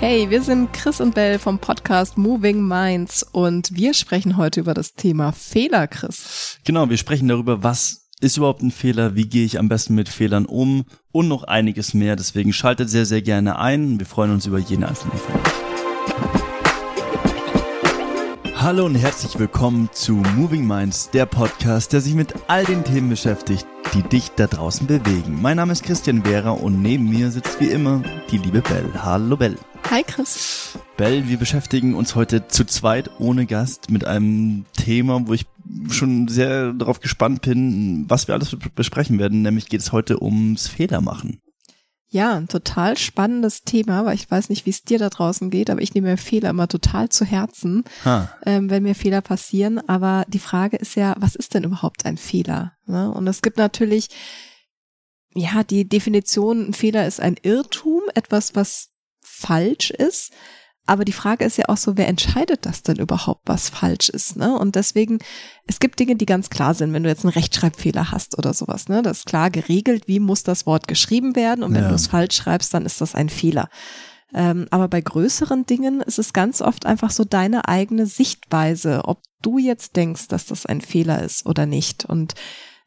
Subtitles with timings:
[0.00, 4.72] Hey, wir sind Chris und Bell vom Podcast Moving Minds und wir sprechen heute über
[4.72, 6.58] das Thema Fehler, Chris.
[6.64, 10.08] Genau, wir sprechen darüber, was ist überhaupt ein Fehler, wie gehe ich am besten mit
[10.08, 12.16] Fehlern um und noch einiges mehr.
[12.16, 13.98] Deswegen schaltet sehr, sehr gerne ein.
[13.98, 15.20] Wir freuen uns über jeden einzelnen euch.
[18.56, 23.10] Hallo und herzlich willkommen zu Moving Minds, der Podcast, der sich mit all den Themen
[23.10, 25.42] beschäftigt, die dich da draußen bewegen.
[25.42, 28.90] Mein Name ist Christian Vera und neben mir sitzt wie immer die liebe Bell.
[28.94, 29.58] Hallo Bell.
[29.90, 30.78] Hi Chris.
[30.96, 35.46] Bell, wir beschäftigen uns heute zu zweit ohne Gast mit einem Thema, wo ich
[35.88, 39.42] schon sehr darauf gespannt bin, was wir alles besprechen werden.
[39.42, 41.40] Nämlich geht es heute ums Fehlermachen.
[42.08, 45.70] Ja, ein total spannendes Thema, weil ich weiß nicht, wie es dir da draußen geht,
[45.70, 47.82] aber ich nehme mir Fehler immer total zu Herzen,
[48.46, 49.80] ähm, wenn mir Fehler passieren.
[49.88, 52.74] Aber die Frage ist ja, was ist denn überhaupt ein Fehler?
[52.86, 53.10] Ne?
[53.10, 54.08] Und es gibt natürlich,
[55.34, 58.90] ja, die Definition, ein Fehler ist ein Irrtum, etwas, was
[59.40, 60.32] falsch ist.
[60.86, 64.36] Aber die Frage ist ja auch so, wer entscheidet das denn überhaupt, was falsch ist?
[64.36, 64.58] Ne?
[64.58, 65.18] Und deswegen,
[65.66, 68.88] es gibt Dinge, die ganz klar sind, wenn du jetzt einen Rechtschreibfehler hast oder sowas,
[68.88, 69.02] ne?
[69.02, 71.88] Das ist klar geregelt, wie muss das Wort geschrieben werden und wenn ja.
[71.90, 73.68] du es falsch schreibst, dann ist das ein Fehler.
[74.34, 79.22] Ähm, aber bei größeren Dingen ist es ganz oft einfach so deine eigene Sichtweise, ob
[79.42, 82.04] du jetzt denkst, dass das ein Fehler ist oder nicht.
[82.04, 82.34] Und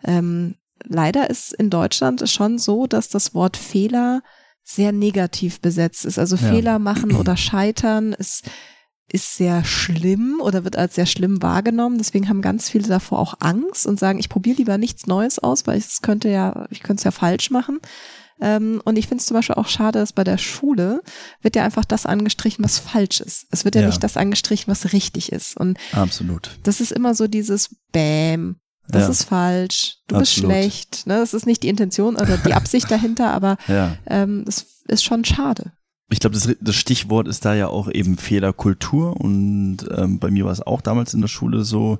[0.03, 4.21] ähm, leider ist in Deutschland schon so, dass das Wort Fehler
[4.63, 6.17] sehr negativ besetzt ist.
[6.17, 6.49] Also ja.
[6.49, 8.43] Fehler machen oder scheitern ist,
[9.11, 11.97] ist sehr schlimm oder wird als sehr schlimm wahrgenommen.
[11.97, 15.67] Deswegen haben ganz viele davor auch Angst und sagen, ich probiere lieber nichts Neues aus,
[15.67, 17.79] weil es könnte ja, ich könnte es ja falsch machen.
[18.41, 21.01] Ähm, und ich finde es zum Beispiel auch schade, dass bei der Schule
[21.41, 23.45] wird ja einfach das angestrichen, was falsch ist.
[23.51, 23.87] Es wird ja, ja.
[23.87, 25.55] nicht das angestrichen, was richtig ist.
[25.55, 26.57] Und absolut.
[26.63, 29.09] Das ist immer so dieses Bäm, das ja.
[29.09, 30.49] ist falsch, du Absolut.
[30.51, 31.07] bist schlecht.
[31.07, 31.15] Ne?
[31.15, 33.97] Das ist nicht die Intention oder die Absicht dahinter, aber ja.
[34.07, 35.71] ähm, es ist schon schade.
[36.09, 40.45] Ich glaube, das, das, Stichwort ist da ja auch eben Fehlerkultur und ähm, bei mir
[40.45, 41.99] war es auch damals in der Schule so,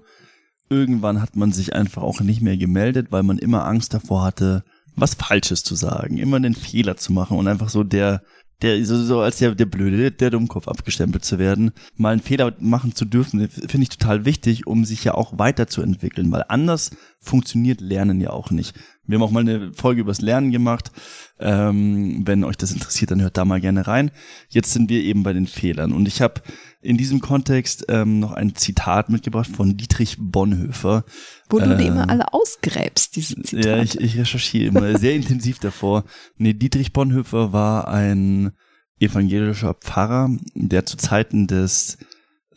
[0.69, 4.63] irgendwann hat man sich einfach auch nicht mehr gemeldet, weil man immer Angst davor hatte,
[4.95, 8.21] was Falsches zu sagen, immer einen Fehler zu machen und einfach so der
[8.63, 12.56] der so, so als der, der Blöde, der Dummkopf abgestempelt zu werden, mal einen Fehler
[12.59, 17.81] machen zu dürfen, finde ich total wichtig, um sich ja auch weiterzuentwickeln, weil anders funktioniert
[17.81, 18.75] Lernen ja auch nicht.
[19.06, 20.91] Wir haben auch mal eine Folge übers Lernen gemacht.
[21.40, 24.12] Ähm, wenn euch das interessiert, dann hört da mal gerne rein.
[24.50, 26.41] Jetzt sind wir eben bei den Fehlern und ich habe
[26.81, 31.03] in diesem Kontext ähm, noch ein Zitat mitgebracht von Dietrich Bonhoeffer.
[31.53, 33.69] Wo du äh, die immer alle ausgräbst, diese Zitate.
[33.69, 36.03] Ja, ich, ich recherchiere immer sehr intensiv davor.
[36.35, 38.53] Nee, Dietrich Bonhoeffer war ein
[38.99, 41.99] evangelischer Pfarrer, der zu Zeiten des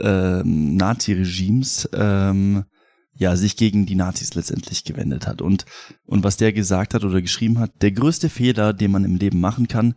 [0.00, 2.64] ähm, Nazi-Regimes ähm,
[3.18, 5.42] ja, sich gegen die Nazis letztendlich gewendet hat.
[5.42, 5.66] Und,
[6.06, 9.40] und was der gesagt hat oder geschrieben hat, der größte Fehler, den man im Leben
[9.40, 9.94] machen kann,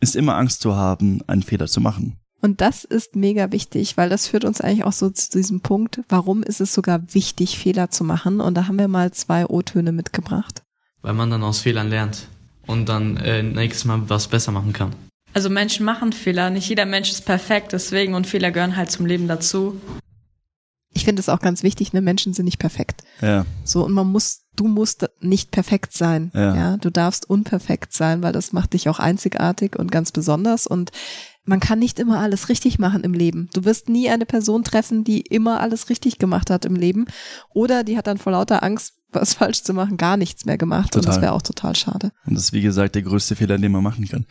[0.00, 2.18] ist immer Angst zu haben, einen Fehler zu machen.
[2.40, 6.00] Und das ist mega wichtig, weil das führt uns eigentlich auch so zu diesem Punkt,
[6.08, 8.40] warum ist es sogar wichtig, Fehler zu machen?
[8.40, 10.62] Und da haben wir mal zwei O-Töne mitgebracht.
[11.02, 12.28] Weil man dann aus Fehlern lernt
[12.66, 14.94] und dann äh, nächstes Mal was besser machen kann.
[15.34, 19.06] Also Menschen machen Fehler, nicht jeder Mensch ist perfekt, deswegen und Fehler gehören halt zum
[19.06, 19.80] Leben dazu
[20.98, 23.04] ich finde es auch ganz wichtig, ne, Menschen sind nicht perfekt.
[23.20, 23.46] Ja.
[23.64, 26.32] So, und man muss, du musst nicht perfekt sein.
[26.34, 26.56] Ja.
[26.56, 26.76] ja.
[26.76, 30.66] Du darfst unperfekt sein, weil das macht dich auch einzigartig und ganz besonders.
[30.66, 30.90] Und
[31.48, 33.48] man kann nicht immer alles richtig machen im Leben.
[33.54, 37.06] Du wirst nie eine Person treffen, die immer alles richtig gemacht hat im Leben.
[37.54, 40.92] Oder die hat dann vor lauter Angst, was falsch zu machen, gar nichts mehr gemacht.
[40.92, 41.00] Total.
[41.00, 42.12] Und das wäre auch total schade.
[42.26, 44.26] Und das ist, wie gesagt, der größte Fehler, den man machen kann.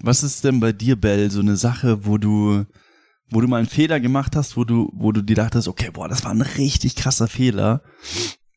[0.00, 2.64] Was ist denn bei dir, Bell, so eine Sache, wo du
[3.30, 6.06] wo du mal einen Fehler gemacht hast, wo du, wo du dir dachtest, okay, boah,
[6.06, 7.80] das war ein richtig krasser Fehler.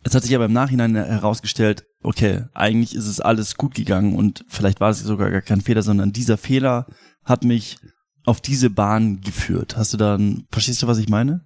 [0.04, 4.44] Es hat sich aber im Nachhinein herausgestellt, okay, eigentlich ist es alles gut gegangen und
[4.50, 6.88] vielleicht war es sogar gar kein Fehler, sondern dieser Fehler
[7.24, 7.78] hat mich
[8.26, 9.78] auf diese Bahn geführt.
[9.78, 11.46] Hast du dann, verstehst du, was ich meine?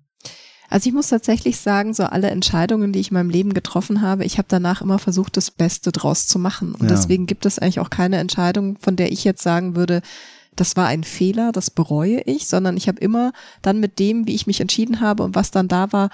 [0.70, 4.24] Also ich muss tatsächlich sagen, so alle Entscheidungen, die ich in meinem Leben getroffen habe,
[4.24, 6.76] ich habe danach immer versucht, das Beste draus zu machen.
[6.76, 6.90] Und ja.
[6.90, 10.02] deswegen gibt es eigentlich auch keine Entscheidung, von der ich jetzt sagen würde,
[10.56, 14.36] das war ein Fehler, das bereue ich, sondern ich habe immer dann mit dem, wie
[14.36, 16.10] ich mich entschieden habe und was dann da war,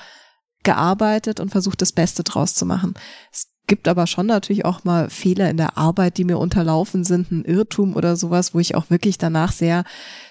[0.64, 2.94] gearbeitet und versucht, das Beste draus zu machen.
[3.32, 7.32] Es gibt aber schon natürlich auch mal Fehler in der Arbeit, die mir unterlaufen sind,
[7.32, 9.84] ein Irrtum oder sowas, wo ich auch wirklich danach sehr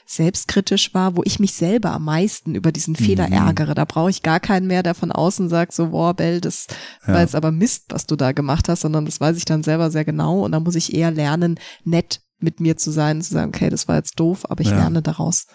[0.06, 3.32] selbstkritisch war, wo ich mich selber am meisten über diesen Fehler mhm.
[3.32, 3.74] ärgere.
[3.74, 6.66] Da brauche ich gar keinen mehr, der von außen sagt, so, boah, Bell, das
[7.06, 7.14] ja.
[7.14, 9.90] war jetzt aber Mist, was du da gemacht hast, sondern das weiß ich dann selber
[9.90, 13.48] sehr genau und da muss ich eher lernen, nett mit mir zu sein, zu sagen,
[13.54, 14.76] okay, das war jetzt doof, aber ich ja.
[14.76, 15.46] lerne daraus.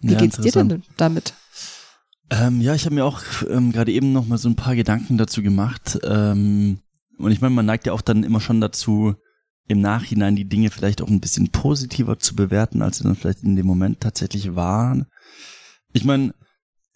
[0.00, 1.34] Wie ja, geht's dir denn damit?
[2.30, 3.20] Ähm, ja, ich habe mir auch
[3.50, 5.98] ähm, gerade eben noch mal so ein paar Gedanken dazu gemacht.
[6.02, 6.78] Ähm,
[7.22, 9.14] und ich meine, man neigt ja auch dann immer schon dazu,
[9.68, 13.42] im Nachhinein die Dinge vielleicht auch ein bisschen positiver zu bewerten, als sie dann vielleicht
[13.42, 15.06] in dem Moment tatsächlich waren.
[15.92, 16.34] Ich meine,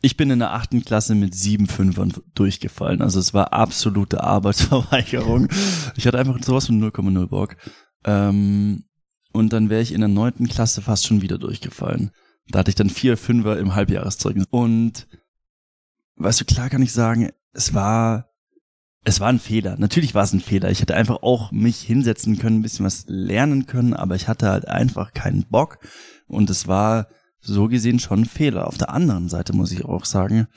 [0.02, 3.02] ich bin in der achten Klasse mit sieben Fünfern durchgefallen.
[3.02, 5.48] Also es war absolute Arbeitsverweigerung.
[5.96, 7.56] Ich hatte einfach sowas von 0,0 Bock.
[8.04, 8.84] Ähm,
[9.32, 12.10] und dann wäre ich in der neunten Klasse fast schon wieder durchgefallen.
[12.48, 14.46] Da hatte ich dann vier Fünfer im Halbjahreszeugnis.
[14.50, 15.06] Und
[16.16, 18.25] weißt du, klar kann ich sagen, es war,
[19.06, 19.76] es war ein Fehler.
[19.78, 20.68] Natürlich war es ein Fehler.
[20.68, 24.50] Ich hätte einfach auch mich hinsetzen können, ein bisschen was lernen können, aber ich hatte
[24.50, 25.78] halt einfach keinen Bock.
[26.26, 27.06] Und es war
[27.40, 28.66] so gesehen schon ein Fehler.
[28.66, 30.48] Auf der anderen Seite muss ich auch sagen,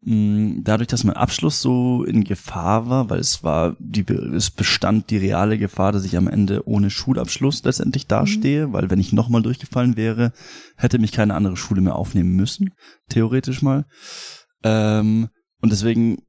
[0.00, 5.10] mm, dadurch, dass mein Abschluss so in Gefahr war, weil es war, die, es bestand
[5.10, 8.72] die reale Gefahr, dass ich am Ende ohne Schulabschluss letztendlich dastehe, mhm.
[8.72, 10.32] weil wenn ich nochmal durchgefallen wäre,
[10.78, 12.72] hätte mich keine andere Schule mehr aufnehmen müssen,
[13.10, 13.84] theoretisch mal.
[14.64, 15.28] Ähm,
[15.60, 16.22] und deswegen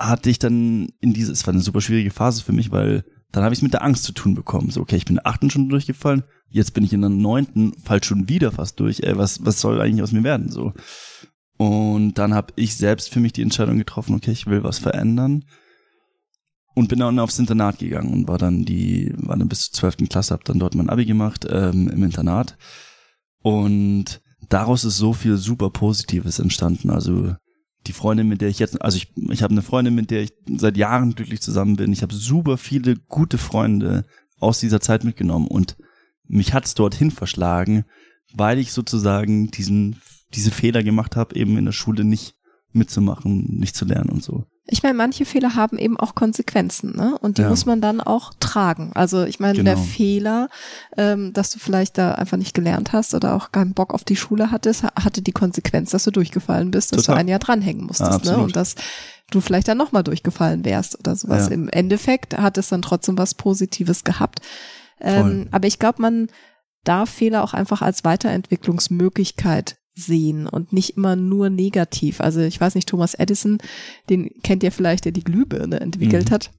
[0.00, 3.44] hatte ich dann in diese, es war eine super schwierige Phase für mich, weil dann
[3.44, 4.70] habe ich es mit der Angst zu tun bekommen.
[4.70, 7.74] So, okay, ich bin in der achten schon durchgefallen, jetzt bin ich in der neunten,
[7.74, 9.00] fall schon wieder fast durch.
[9.00, 10.50] Ey, was, was soll eigentlich aus mir werden?
[10.50, 10.72] So.
[11.56, 15.44] Und dann habe ich selbst für mich die Entscheidung getroffen, okay, ich will was verändern.
[16.74, 20.08] Und bin dann aufs Internat gegangen und war dann die, war dann bis zur zwölften
[20.08, 22.56] Klasse, hab dann dort mein Abi gemacht, ähm, im Internat.
[23.42, 26.90] Und daraus ist so viel super Positives entstanden.
[26.90, 27.34] Also
[27.86, 30.32] die Freundin, mit der ich jetzt, also ich, ich habe eine Freundin, mit der ich
[30.56, 31.92] seit Jahren glücklich zusammen bin.
[31.92, 34.04] Ich habe super viele gute Freunde
[34.38, 35.76] aus dieser Zeit mitgenommen und
[36.26, 37.84] mich hat's dorthin verschlagen,
[38.34, 39.96] weil ich sozusagen diesen
[40.34, 42.34] diese Fehler gemacht habe, eben in der Schule nicht
[42.72, 44.46] mitzumachen, nicht zu lernen und so.
[44.70, 47.18] Ich meine, manche Fehler haben eben auch Konsequenzen, ne?
[47.20, 47.48] Und die ja.
[47.48, 48.92] muss man dann auch tragen.
[48.94, 49.70] Also ich meine, genau.
[49.70, 50.48] der Fehler,
[50.96, 54.16] ähm, dass du vielleicht da einfach nicht gelernt hast oder auch keinen Bock auf die
[54.16, 57.16] Schule hattest, hatte die Konsequenz, dass du durchgefallen bist, dass Total.
[57.16, 58.42] du ein Jahr dranhängen musstest, ja, ne?
[58.42, 58.76] Und dass
[59.30, 61.48] du vielleicht dann nochmal durchgefallen wärst oder sowas.
[61.48, 61.54] Ja.
[61.54, 64.40] Im Endeffekt hat es dann trotzdem was Positives gehabt.
[65.00, 66.28] Ähm, aber ich glaube, man
[66.84, 72.20] darf Fehler auch einfach als Weiterentwicklungsmöglichkeit sehen und nicht immer nur negativ.
[72.20, 73.58] Also ich weiß nicht, Thomas Edison,
[74.08, 76.34] den kennt ihr vielleicht, der die Glühbirne entwickelt mhm.
[76.34, 76.50] hat.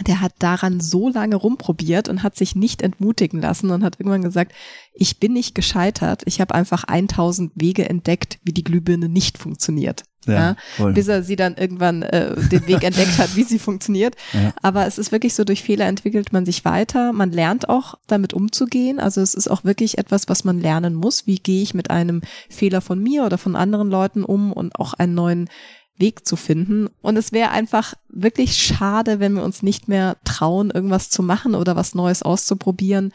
[0.00, 4.22] Der hat daran so lange rumprobiert und hat sich nicht entmutigen lassen und hat irgendwann
[4.22, 4.52] gesagt,
[4.94, 10.04] ich bin nicht gescheitert, ich habe einfach 1000 Wege entdeckt, wie die Glühbirne nicht funktioniert.
[10.26, 14.14] Ja, ja, bis er sie dann irgendwann äh, den Weg entdeckt hat, wie sie funktioniert.
[14.32, 14.52] Ja.
[14.62, 17.12] Aber es ist wirklich so, durch Fehler entwickelt man sich weiter.
[17.12, 19.00] Man lernt auch damit umzugehen.
[19.00, 21.26] Also es ist auch wirklich etwas, was man lernen muss.
[21.26, 24.94] Wie gehe ich mit einem Fehler von mir oder von anderen Leuten um und auch
[24.94, 25.48] einen neuen
[25.96, 26.88] Weg zu finden.
[27.00, 31.54] Und es wäre einfach wirklich schade, wenn wir uns nicht mehr trauen, irgendwas zu machen
[31.54, 33.12] oder was Neues auszuprobieren,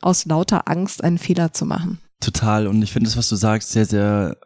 [0.00, 1.98] aus lauter Angst einen Fehler zu machen.
[2.20, 2.66] Total.
[2.66, 4.36] Und ich finde das, was du sagst, sehr, sehr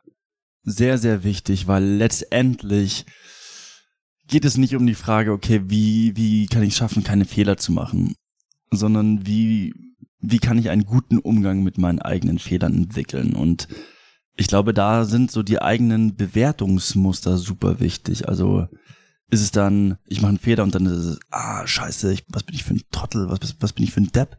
[0.69, 3.07] sehr, sehr wichtig, weil letztendlich
[4.27, 7.73] geht es nicht um die Frage, okay, wie, wie kann ich schaffen, keine Fehler zu
[7.73, 8.15] machen,
[8.71, 9.75] sondern wie,
[10.21, 13.69] wie kann ich einen guten Umgang mit meinen eigenen Fehlern entwickeln und
[14.39, 18.29] ich glaube, da sind so die eigenen Bewertungsmuster super wichtig.
[18.29, 18.69] Also
[19.31, 22.45] ist es dann, ich mache einen Fehler und dann ist es, ah, scheiße, ich, was
[22.45, 24.39] bin ich für ein Trottel, was, was bin ich für ein Depp?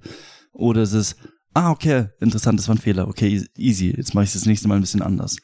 [0.53, 1.17] Oder ist es,
[1.53, 4.75] ah, okay, interessant, das war ein Fehler, okay, easy, jetzt mache ich das nächste Mal
[4.75, 5.35] ein bisschen anders.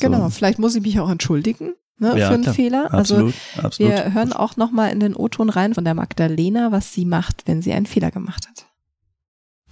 [0.00, 2.54] Genau, vielleicht muss ich mich auch entschuldigen ne, ja, für einen klar.
[2.54, 2.94] Fehler.
[2.94, 3.92] Absolut, also absolut.
[3.92, 7.62] wir hören auch nochmal in den O-Ton rein von der Magdalena, was sie macht, wenn
[7.62, 8.66] sie einen Fehler gemacht hat.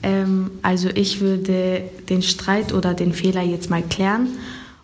[0.03, 4.29] Ähm, also ich würde den Streit oder den Fehler jetzt mal klären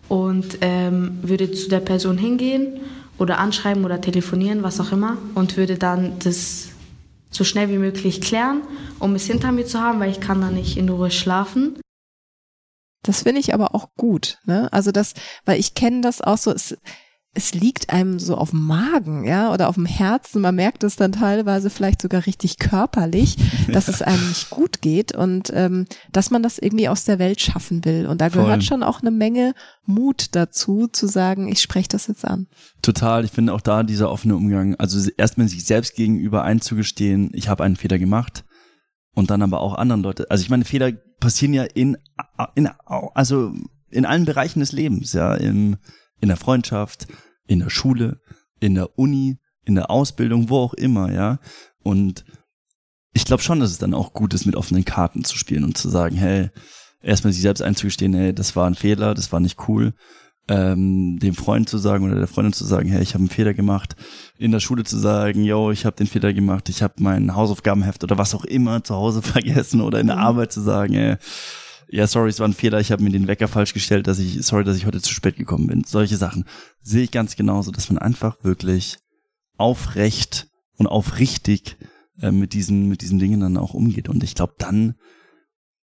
[0.07, 2.79] und ähm, würde zu der Person hingehen
[3.17, 6.69] oder anschreiben oder telefonieren, was auch immer, und würde dann das
[7.31, 8.61] so schnell wie möglich klären,
[8.99, 11.79] um es hinter mir zu haben, weil ich kann dann nicht in Ruhe schlafen.
[13.03, 14.71] Das finde ich aber auch gut, ne?
[14.73, 15.13] Also das,
[15.45, 16.77] weil ich kenne das auch so, es,
[17.35, 20.41] es liegt einem so auf dem Magen, ja, oder auf dem Herzen.
[20.41, 23.37] Man merkt es dann teilweise vielleicht sogar richtig körperlich,
[23.71, 27.39] dass es einem nicht gut geht und ähm, dass man das irgendwie aus der Welt
[27.39, 28.07] schaffen will.
[28.07, 28.61] Und da gehört Voll.
[28.63, 29.53] schon auch eine Menge
[29.85, 32.47] Mut dazu, zu sagen, ich spreche das jetzt an.
[32.81, 33.23] Total.
[33.23, 37.63] Ich finde auch da dieser offene Umgang, also erstmal sich selbst gegenüber einzugestehen, ich habe
[37.63, 38.43] einen Fehler gemacht
[39.13, 40.29] und dann aber auch anderen Leute.
[40.31, 41.95] Also ich meine, Fehler passieren ja in,
[42.55, 43.53] in also
[43.91, 45.77] in allen Bereichen des Lebens, ja, im,
[46.21, 47.07] in der Freundschaft,
[47.47, 48.21] in der Schule,
[48.59, 51.39] in der Uni, in der Ausbildung, wo auch immer, ja.
[51.81, 52.25] Und
[53.13, 55.77] ich glaube schon, dass es dann auch gut ist, mit offenen Karten zu spielen und
[55.77, 56.49] zu sagen, hey,
[57.01, 59.93] erstmal sich selbst einzugestehen, hey, das war ein Fehler, das war nicht cool
[60.49, 63.53] ähm, dem Freund zu sagen oder der Freundin zu sagen, hey, ich habe einen Fehler
[63.53, 63.95] gemacht,
[64.37, 68.03] in der Schule zu sagen, yo, ich habe den Fehler gemacht, ich habe mein Hausaufgabenheft
[68.03, 70.23] oder was auch immer zu Hause vergessen oder in der mhm.
[70.23, 71.15] Arbeit zu sagen, hey,
[71.91, 74.45] ja, sorry, es war ein Fehler, ich habe mir den Wecker falsch gestellt, dass ich,
[74.45, 75.83] sorry, dass ich heute zu spät gekommen bin.
[75.83, 76.45] Solche Sachen
[76.81, 78.97] sehe ich ganz genauso, dass man einfach wirklich
[79.57, 81.77] aufrecht und aufrichtig
[82.21, 84.07] äh, mit diesen, mit diesen Dingen dann auch umgeht.
[84.07, 84.95] Und ich glaube, dann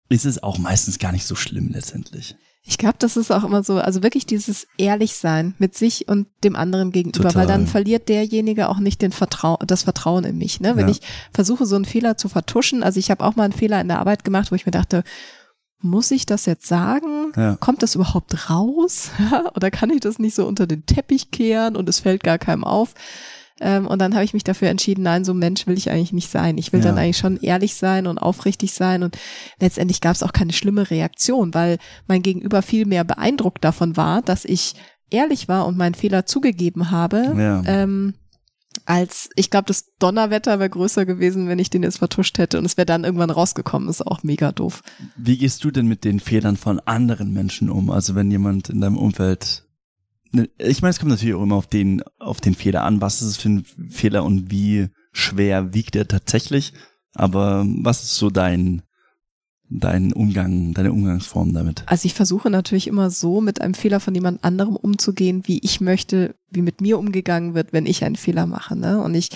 [0.08, 2.34] ist es auch meistens gar nicht so schlimm letztendlich.
[2.62, 6.56] Ich glaube, das ist auch immer so, also wirklich dieses Ehrlichsein mit sich und dem
[6.56, 7.42] anderen gegenüber, Total.
[7.42, 10.60] weil dann verliert derjenige auch nicht den Vertrau das Vertrauen in mich.
[10.60, 10.76] Ne?
[10.76, 10.92] Wenn ja.
[10.92, 11.00] ich
[11.32, 13.98] versuche, so einen Fehler zu vertuschen, also ich habe auch mal einen Fehler in der
[13.98, 15.04] Arbeit gemacht, wo ich mir dachte,
[15.80, 17.32] muss ich das jetzt sagen?
[17.36, 17.56] Ja.
[17.56, 19.10] Kommt das überhaupt raus?
[19.56, 22.64] Oder kann ich das nicht so unter den Teppich kehren und es fällt gar keinem
[22.64, 22.94] auf?
[23.60, 26.12] Ähm, und dann habe ich mich dafür entschieden, nein, so ein Mensch will ich eigentlich
[26.12, 26.56] nicht sein.
[26.56, 26.86] Ich will ja.
[26.86, 29.02] dann eigentlich schon ehrlich sein und aufrichtig sein.
[29.02, 29.18] Und
[29.60, 34.22] letztendlich gab es auch keine schlimme Reaktion, weil mein Gegenüber viel mehr beeindruckt davon war,
[34.22, 34.74] dass ich
[35.10, 37.34] ehrlich war und meinen Fehler zugegeben habe.
[37.36, 37.62] Ja.
[37.66, 38.14] Ähm,
[38.84, 42.64] als ich glaube, das Donnerwetter wäre größer gewesen, wenn ich den jetzt vertuscht hätte und
[42.64, 43.88] es wäre dann irgendwann rausgekommen.
[43.88, 44.82] ist auch mega doof.
[45.16, 47.90] Wie gehst du denn mit den Fehlern von anderen Menschen um?
[47.90, 49.64] Also wenn jemand in deinem Umfeld
[50.32, 53.00] Ne, ich meine, es kommt natürlich auch immer auf den, auf den Fehler an.
[53.00, 56.72] Was ist es für ein Fehler und wie schwer wiegt er tatsächlich?
[57.14, 58.82] Aber was ist so dein,
[59.68, 61.82] dein Umgang, deine Umgangsform damit?
[61.86, 65.80] Also ich versuche natürlich immer so mit einem Fehler von jemand anderem umzugehen, wie ich
[65.80, 68.76] möchte, wie mit mir umgegangen wird, wenn ich einen Fehler mache.
[68.76, 69.00] Ne?
[69.02, 69.30] Und ich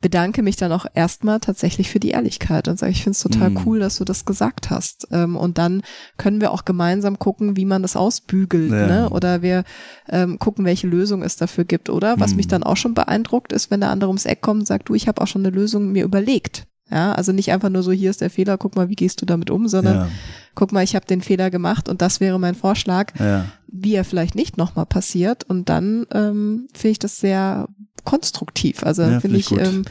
[0.00, 3.50] bedanke mich dann auch erstmal tatsächlich für die Ehrlichkeit und sage, ich finde es total
[3.50, 3.58] mm.
[3.64, 5.08] cool, dass du das gesagt hast.
[5.10, 5.82] Ähm, und dann
[6.18, 8.86] können wir auch gemeinsam gucken, wie man das ausbügelt, ja.
[8.86, 9.10] ne?
[9.10, 9.64] Oder wir
[10.08, 11.90] ähm, gucken, welche Lösung es dafür gibt.
[11.90, 12.36] Oder was mm.
[12.36, 14.94] mich dann auch schon beeindruckt, ist, wenn der andere ums Eck kommt und sagt, du,
[14.94, 16.68] ich habe auch schon eine Lösung mir überlegt.
[16.90, 19.26] Ja, also nicht einfach nur so, hier ist der Fehler, guck mal, wie gehst du
[19.26, 20.08] damit um, sondern ja.
[20.58, 23.44] Guck mal, ich habe den Fehler gemacht und das wäre mein Vorschlag, ja.
[23.68, 25.44] wie er vielleicht nicht nochmal passiert.
[25.44, 27.68] Und dann ähm, finde ich das sehr
[28.02, 28.82] konstruktiv.
[28.82, 29.84] Also ja, finde ich, ähm,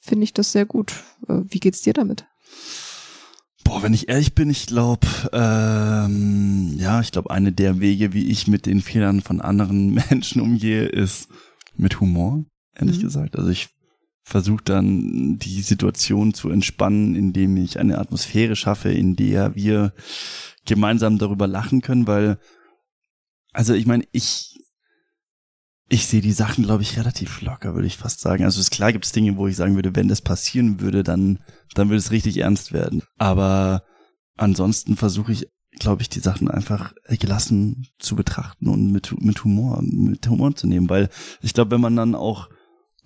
[0.00, 0.92] finde ich das sehr gut.
[1.26, 2.26] Äh, wie geht's dir damit?
[3.64, 8.30] Boah, wenn ich ehrlich bin, ich glaube, ähm, ja, ich glaube, eine der Wege, wie
[8.30, 11.26] ich mit den Fehlern von anderen Menschen umgehe, ist
[11.74, 12.44] mit Humor,
[12.76, 13.02] ehrlich mhm.
[13.02, 13.34] gesagt.
[13.34, 13.70] Also ich
[14.26, 19.92] versuche dann die Situation zu entspannen, indem ich eine Atmosphäre schaffe, in der wir
[20.64, 22.40] gemeinsam darüber lachen können, weil,
[23.52, 24.58] also ich meine, ich
[25.88, 28.42] ich sehe die Sachen, glaube ich, relativ locker, würde ich fast sagen.
[28.42, 31.38] Also ist klar gibt es Dinge, wo ich sagen würde, wenn das passieren würde, dann,
[31.74, 33.04] dann würde es richtig ernst werden.
[33.18, 33.84] Aber
[34.36, 35.46] ansonsten versuche ich,
[35.78, 40.66] glaube ich, die Sachen einfach gelassen zu betrachten und mit, mit Humor, mit Humor zu
[40.66, 40.90] nehmen.
[40.90, 42.48] Weil ich glaube, wenn man dann auch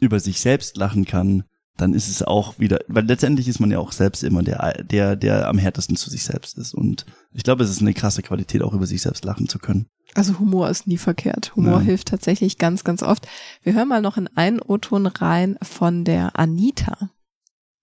[0.00, 1.44] über sich selbst lachen kann,
[1.76, 5.16] dann ist es auch wieder, weil letztendlich ist man ja auch selbst immer der, der,
[5.16, 6.74] der am härtesten zu sich selbst ist.
[6.74, 9.86] Und ich glaube, es ist eine krasse Qualität, auch über sich selbst lachen zu können.
[10.14, 11.54] Also Humor ist nie verkehrt.
[11.56, 11.80] Humor ja.
[11.80, 13.28] hilft tatsächlich ganz, ganz oft.
[13.62, 17.10] Wir hören mal noch in einen O-Ton rein von der Anita.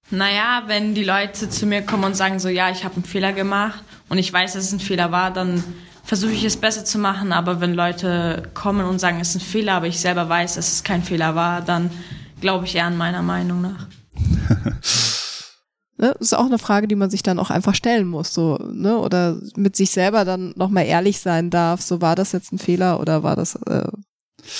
[0.10, 3.34] Naja, wenn die Leute zu mir kommen und sagen so, ja, ich habe einen Fehler
[3.34, 5.64] gemacht und ich weiß, dass es ein Fehler war, dann
[6.08, 7.34] versuche ich es besser zu machen.
[7.34, 10.72] Aber wenn Leute kommen und sagen, es ist ein Fehler, aber ich selber weiß, dass
[10.72, 11.92] es kein Fehler war, dann
[12.40, 13.88] glaube ich eher an meiner Meinung nach.
[15.98, 18.98] ne, ist auch eine Frage, die man sich dann auch einfach stellen muss, so, ne,
[18.98, 23.02] oder mit sich selber dann nochmal ehrlich sein darf, so war das jetzt ein Fehler
[23.02, 23.92] oder war das, äh,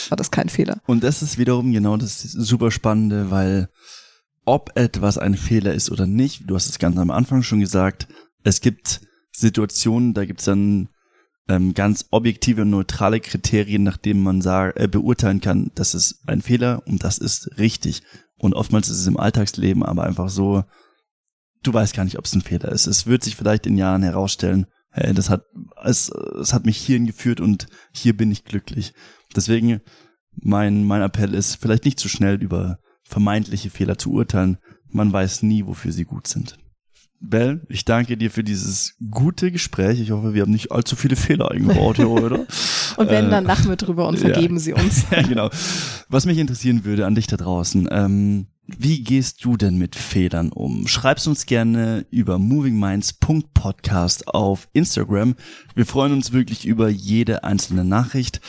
[0.10, 0.82] war das kein Fehler?
[0.86, 3.70] Und das ist wiederum genau das super Spannende, weil
[4.44, 8.08] ob etwas ein Fehler ist oder nicht, du hast es ganz am Anfang schon gesagt,
[8.44, 9.02] es gibt
[9.32, 10.90] Situationen, da gibt's dann
[11.48, 16.22] ähm, ganz objektive und neutrale Kriterien, nach denen man sag, äh, beurteilen kann, das ist
[16.28, 18.04] ein Fehler und das ist richtig.
[18.38, 20.64] Und oftmals ist es im Alltagsleben aber einfach so,
[21.64, 22.88] du weißt gar nicht, ob es ein Fehler ist.
[22.88, 25.44] Es wird sich vielleicht in Jahren herausstellen, hey, das hat,
[25.84, 28.94] es, es hat mich hierhin geführt und hier bin ich glücklich.
[29.36, 29.82] Deswegen
[30.36, 34.58] mein, mein Appell ist, vielleicht nicht zu schnell über vermeintliche Fehler zu urteilen.
[34.90, 36.58] Man weiß nie, wofür sie gut sind.
[37.20, 40.00] Bell, ich danke dir für dieses gute Gespräch.
[40.00, 42.40] Ich hoffe, wir haben nicht allzu viele Fehler eingebaut hier, oder?
[42.98, 44.62] und wenn, äh, dann lachen wir drüber und vergeben ja.
[44.62, 45.06] sie uns.
[45.12, 45.50] ja, genau.
[46.10, 50.52] Was mich interessieren würde an dich da draußen, ähm, wie gehst du denn mit Fehlern
[50.52, 50.88] um?
[50.88, 55.36] Schreib's uns gerne über movingminds.podcast auf Instagram.
[55.74, 58.42] Wir freuen uns wirklich über jede einzelne Nachricht.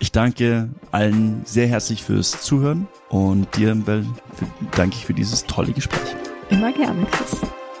[0.00, 4.06] Ich danke allen sehr herzlich fürs Zuhören und dir, Bell,
[4.74, 6.14] danke ich für dieses tolle Gespräch.
[6.50, 7.40] Immer gerne, Chris.